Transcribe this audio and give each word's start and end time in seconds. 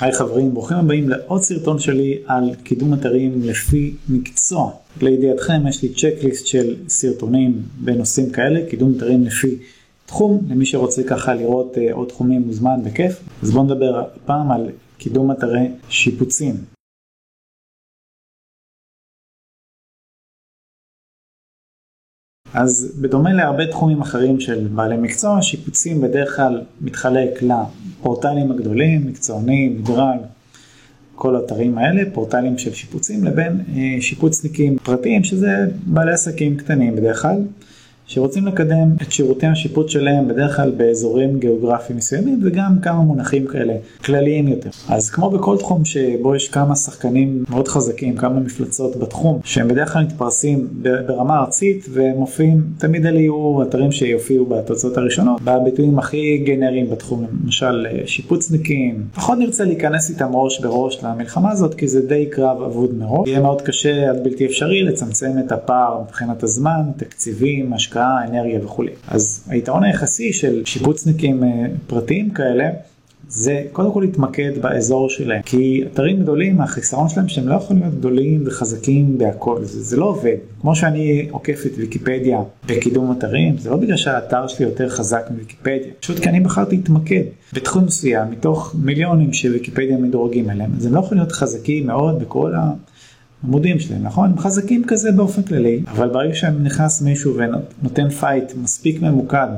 היי 0.00 0.12
חברים, 0.12 0.54
ברוכים 0.54 0.76
הבאים 0.76 1.08
לעוד 1.08 1.42
סרטון 1.42 1.78
שלי 1.78 2.18
על 2.26 2.54
קידום 2.64 2.94
אתרים 2.94 3.42
לפי 3.42 3.94
מקצוע. 4.08 4.72
לידיעתכם 5.02 5.66
יש 5.68 5.82
לי 5.82 5.88
צ'קליסט 5.94 6.46
של 6.46 6.76
סרטונים 6.88 7.62
בנושאים 7.84 8.30
כאלה, 8.30 8.70
קידום 8.70 8.94
אתרים 8.96 9.24
לפי 9.24 9.58
תחום, 10.06 10.40
למי 10.50 10.66
שרוצה 10.66 11.02
ככה 11.08 11.34
לראות 11.34 11.74
uh, 11.74 11.92
עוד 11.92 12.08
תחומים 12.08 12.42
מוזמן 12.42 12.84
בכיף. 12.84 13.20
אז 13.42 13.50
בואו 13.50 13.64
נדבר 13.64 13.98
הפעם 13.98 14.52
על 14.52 14.70
קידום 14.98 15.32
אתרי 15.32 15.68
שיפוצים. 15.88 16.54
אז 22.54 22.98
בדומה 23.00 23.32
להרבה 23.32 23.66
תחומים 23.70 24.00
אחרים 24.00 24.40
של 24.40 24.68
בעלי 24.68 24.96
מקצוע, 24.96 25.42
שיפוצים 25.42 26.00
בדרך 26.00 26.36
כלל 26.36 26.64
מתחלק 26.80 27.42
לפורטלים 28.00 28.50
הגדולים, 28.50 29.06
מקצוענים, 29.06 29.78
מדרג, 29.80 30.18
כל 31.14 31.36
האתרים 31.36 31.78
האלה, 31.78 32.02
פורטלים 32.12 32.58
של 32.58 32.74
שיפוצים, 32.74 33.24
לבין 33.24 33.60
אה, 33.76 33.96
שיפוצניקים 34.00 34.78
פרטיים, 34.82 35.24
שזה 35.24 35.66
בעלי 35.86 36.12
עסקים 36.12 36.56
קטנים 36.56 36.96
בדרך 36.96 37.22
כלל. 37.22 37.42
שרוצים 38.08 38.46
לקדם 38.46 38.88
את 39.02 39.12
שירותי 39.12 39.46
השיפוט 39.46 39.88
שלהם 39.88 40.28
בדרך 40.28 40.56
כלל 40.56 40.70
באזורים 40.70 41.38
גיאוגרפיים 41.38 41.98
מסוימים 41.98 42.40
וגם 42.44 42.76
כמה 42.82 43.00
מונחים 43.00 43.46
כאלה 43.46 43.74
כלליים 44.04 44.48
יותר. 44.48 44.70
אז 44.88 45.10
כמו 45.10 45.30
בכל 45.30 45.56
תחום 45.58 45.84
שבו 45.84 46.36
יש 46.36 46.48
כמה 46.48 46.76
שחקנים 46.76 47.44
מאוד 47.50 47.68
חזקים, 47.68 48.16
כמה 48.16 48.40
מפלצות 48.40 48.96
בתחום, 48.96 49.40
שהם 49.44 49.68
בדרך 49.68 49.92
כלל 49.92 50.02
מתפרסים 50.02 50.68
ברמה 51.06 51.38
ארצית 51.38 51.86
ומופיעים, 51.92 52.62
תמיד 52.78 53.06
אלה 53.06 53.18
יהיו 53.18 53.62
אתרים 53.62 53.92
שיופיעו 53.92 54.46
בתוצאות 54.46 54.96
הראשונות, 54.96 55.42
בביטויים 55.42 55.98
הכי 55.98 56.38
גנריים 56.46 56.90
בתחום, 56.90 57.26
למשל 57.44 57.86
אה, 57.90 58.06
שיפוצניקים, 58.06 59.04
פחות 59.14 59.38
נרצה 59.38 59.64
להיכנס 59.64 60.10
איתם 60.10 60.30
ראש 60.32 60.60
בראש 60.60 61.04
למלחמה 61.04 61.50
הזאת 61.50 61.74
כי 61.74 61.88
זה 61.88 62.06
די 62.06 62.26
קרב 62.30 62.62
אבוד 62.62 62.94
מראש, 62.94 63.28
יהיה 63.28 63.40
מאוד 63.40 63.62
קשה 63.62 64.10
עד 64.10 64.24
בלתי 64.24 64.46
אפשרי 64.46 64.82
לצמצם 64.82 65.30
את 65.46 65.52
הפער 65.52 66.02
מבחינת 66.02 66.42
הזמן, 66.42 66.82
תקציבים, 66.96 67.72
השקעה. 67.72 67.97
השקעה, 67.98 68.24
אנרגיה 68.28 68.64
וכולי. 68.64 68.90
אז 69.08 69.44
היתרון 69.48 69.84
היחסי 69.84 70.32
של 70.32 70.62
שיפוצניקים 70.64 71.44
אה, 71.44 71.48
פרטיים 71.86 72.30
כאלה 72.30 72.70
זה 73.30 73.62
קודם 73.72 73.92
כל 73.92 74.00
להתמקד 74.00 74.50
באזור 74.60 75.10
שלהם. 75.10 75.42
כי 75.42 75.84
אתרים 75.92 76.20
גדולים 76.20 76.60
החיסרון 76.60 77.08
שלהם 77.08 77.28
שהם 77.28 77.48
לא 77.48 77.54
יכולים 77.54 77.82
להיות 77.82 77.94
גדולים 77.94 78.42
וחזקים 78.46 79.18
בהכל. 79.18 79.64
זה, 79.64 79.82
זה 79.82 79.96
לא 79.96 80.04
עובד. 80.04 80.36
כמו 80.60 80.76
שאני 80.76 81.28
עוקף 81.30 81.62
את 81.66 81.70
ויקיפדיה 81.76 82.38
בקידום 82.66 83.12
אתרים 83.12 83.58
זה 83.58 83.70
לא 83.70 83.76
בגלל 83.76 83.96
שהאתר 83.96 84.46
שלי 84.46 84.66
יותר 84.66 84.88
חזק 84.88 85.26
מוויקיפדיה. 85.30 85.92
פשוט 86.00 86.18
כי 86.18 86.28
אני 86.28 86.40
בחרתי 86.40 86.76
להתמקד 86.76 87.22
בתחום 87.52 87.84
מסוים 87.84 88.30
מתוך 88.30 88.74
מיליונים 88.82 89.32
שוויקיפדיה 89.32 89.96
מדורגים 89.96 90.50
עליהם 90.50 90.70
אז 90.76 90.86
הם 90.86 90.94
לא 90.94 91.00
יכולים 91.00 91.22
להיות 91.22 91.32
חזקים 91.32 91.86
מאוד 91.86 92.18
בכל 92.18 92.52
עמודים 93.44 93.80
שלהם, 93.80 94.02
נכון? 94.02 94.30
הם 94.30 94.38
חזקים 94.38 94.84
כזה 94.86 95.12
באופן 95.12 95.42
כללי, 95.42 95.82
אבל 95.88 96.08
ברגע 96.08 96.34
שנכנס 96.34 97.02
מישהו 97.02 97.36
ונותן 97.36 98.10
fight 98.10 98.52
מספיק 98.62 99.02
ממוקד 99.02 99.48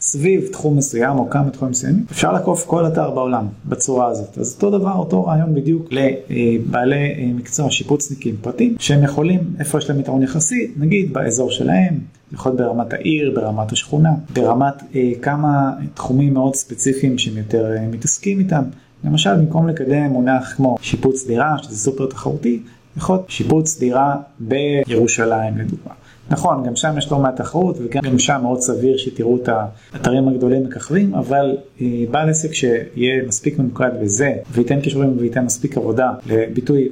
סביב 0.00 0.48
תחום 0.52 0.76
מסוים 0.76 1.18
או 1.18 1.30
כמה 1.30 1.50
תחומים 1.50 1.70
מסוימים, 1.70 2.04
אפשר 2.10 2.32
לעקוף 2.32 2.66
כל 2.66 2.86
אתר 2.86 3.10
בעולם 3.10 3.46
בצורה 3.68 4.06
הזאת. 4.08 4.38
אז 4.38 4.54
אותו 4.54 4.78
דבר, 4.78 4.92
אותו 4.92 5.24
רעיון 5.24 5.54
בדיוק 5.54 5.88
לבעלי 5.92 6.96
אה, 6.96 7.30
מקצוע 7.34 7.70
שיפוצניקים 7.70 8.36
פרטיים, 8.40 8.76
שהם 8.78 9.02
יכולים, 9.02 9.40
איפה 9.58 9.78
יש 9.78 9.90
להם 9.90 10.00
יתרון 10.00 10.22
יחסי, 10.22 10.70
נגיד 10.76 11.12
באזור 11.12 11.50
שלהם, 11.50 11.98
יכול 12.32 12.52
להיות 12.52 12.60
ברמת 12.60 12.92
העיר, 12.92 13.32
ברמת 13.34 13.72
השכונה, 13.72 14.10
ברמת 14.34 14.74
אה, 14.94 15.12
כמה 15.22 15.72
תחומים 15.94 16.34
מאוד 16.34 16.54
ספציפיים 16.54 17.18
שהם 17.18 17.36
יותר 17.36 17.76
אה, 17.76 17.86
מתעסקים 17.86 18.38
איתם. 18.38 18.62
למשל, 19.04 19.36
במקום 19.36 19.68
לקדם 19.68 20.10
מונח 20.10 20.54
כמו 20.56 20.76
שיפוץ 20.80 21.26
דירה, 21.26 21.56
שזה 21.62 21.76
סופר 21.76 22.06
תחרותי, 22.06 22.62
להיות 22.96 23.24
שיפוץ 23.28 23.78
דירה 23.78 24.16
בירושלים 24.38 25.58
לדוגמה. 25.58 25.92
נכון, 26.30 26.64
גם 26.66 26.76
שם 26.76 26.94
יש 26.98 27.12
לא 27.12 27.18
מעט 27.18 27.36
תחרות 27.36 27.76
וגם 27.82 28.18
שם 28.18 28.40
מאוד 28.42 28.60
סביר 28.60 28.96
שתראו 28.96 29.36
את 29.36 29.48
האתרים 29.48 30.28
הגדולים 30.28 30.64
מככבים, 30.64 31.14
אבל 31.14 31.56
אה, 31.80 31.86
בעל 32.10 32.30
עסק 32.30 32.52
שיהיה 32.54 33.22
מספיק 33.28 33.58
ממוקד 33.58 33.90
בזה 34.02 34.34
וייתן 34.52 34.80
קישורים 34.80 35.16
וייתן 35.18 35.44
מספיק 35.44 35.76
עבודה 35.76 36.10
לביטוי 36.26 36.88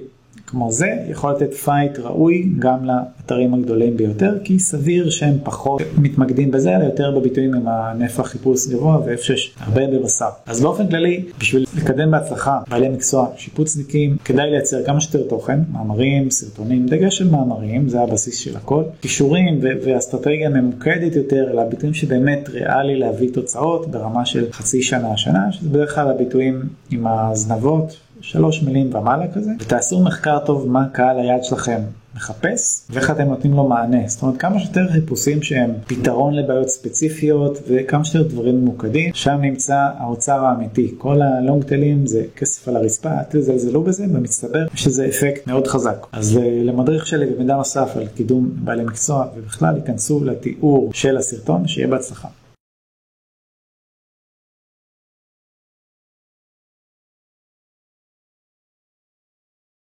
כמו 0.50 0.72
זה 0.72 0.88
יכול 1.08 1.30
לתת 1.30 1.54
fight 1.54 1.98
ראוי 1.98 2.48
גם 2.58 2.84
לאתרים 2.84 3.54
הגדולים 3.54 3.96
ביותר 3.96 4.38
כי 4.44 4.58
סביר 4.58 5.10
שהם 5.10 5.38
פחות 5.44 5.82
מתמקדים 5.98 6.50
בזה 6.50 6.76
אלא 6.76 6.84
יותר 6.84 7.10
בביטויים 7.18 7.54
עם 7.54 7.68
הנפח 7.68 8.26
חיפוש 8.26 8.66
גבוה 8.66 9.00
ואיפה 9.06 9.22
שיש 9.22 9.54
הרבה 9.60 9.86
בשר. 9.86 10.28
אז 10.46 10.60
באופן 10.60 10.88
כללי 10.88 11.24
בשביל 11.38 11.64
לקדם 11.76 12.10
בהצלחה 12.10 12.58
בעלי 12.68 12.88
מקצוע 12.88 13.28
שיפוצניקים 13.36 14.16
כדאי 14.24 14.50
לייצר 14.50 14.84
כמה 14.84 15.00
שיותר 15.00 15.28
תוכן 15.28 15.60
מאמרים 15.72 16.30
סרטונים 16.30 16.86
דגש 16.86 17.18
של 17.18 17.30
מאמרים 17.30 17.88
זה 17.88 18.00
הבסיס 18.00 18.38
של 18.38 18.56
הכל 18.56 18.82
קישורים 19.02 19.60
ואסטרטגיה 19.62 20.48
ממוקדת 20.48 21.16
יותר 21.16 21.52
לביטויים 21.52 21.94
שבאמת 21.94 22.48
ריאלי 22.48 22.96
להביא 22.96 23.32
תוצאות 23.32 23.90
ברמה 23.90 24.26
של 24.26 24.52
חצי 24.52 24.82
שנה 24.82 25.16
שנה 25.16 25.52
שזה 25.52 25.68
בדרך 25.68 25.94
כלל 25.94 26.10
הביטויים 26.10 26.62
עם 26.90 27.06
הזנבות 27.06 27.96
שלוש 28.20 28.62
מילים 28.62 28.94
ומעלה 28.94 29.32
כזה, 29.34 29.50
ותעשו 29.60 30.02
מחקר 30.02 30.38
טוב 30.46 30.68
מה 30.68 30.88
קהל 30.92 31.18
היעד 31.18 31.44
שלכם 31.44 31.80
מחפש, 32.18 32.86
ואיך 32.90 33.10
אתם 33.10 33.22
נותנים 33.22 33.54
לו 33.54 33.68
מענה. 33.68 33.98
זאת 34.06 34.22
אומרת, 34.22 34.40
כמה 34.40 34.60
שיותר 34.60 34.88
חיפושים 34.92 35.42
שהם 35.42 35.70
פתרון 35.86 36.34
לבעיות 36.34 36.68
ספציפיות, 36.68 37.58
וכמה 37.68 38.04
שיותר 38.04 38.28
דברים 38.28 38.60
ממוקדים, 38.60 39.10
שם 39.14 39.38
נמצא 39.42 39.88
האוצר 39.98 40.44
האמיתי. 40.44 40.94
כל 40.98 41.22
הלונג 41.22 41.64
טלים 41.64 42.06
זה 42.06 42.24
כסף 42.36 42.68
על 42.68 42.76
הרצפה, 42.76 43.10
אל 43.10 43.22
תזלזלו 43.30 43.82
בזה, 43.82 44.06
במצטבר 44.06 44.66
יש 44.74 44.86
לזה 44.86 45.06
אפקט 45.06 45.46
מאוד 45.46 45.66
חזק. 45.66 46.06
אז 46.12 46.36
אה, 46.36 46.60
למדריך 46.64 47.06
שלי 47.06 47.26
ומידע 47.34 47.56
נוסף 47.56 47.96
על 47.96 48.06
קידום 48.06 48.50
בעלי 48.54 48.84
מקצוע, 48.84 49.26
ובכלל 49.36 49.76
ייכנסו 49.76 50.24
לתיאור 50.24 50.90
של 50.94 51.16
הסרטון, 51.16 51.68
שיהיה 51.68 51.88
בהצלחה. 51.88 52.28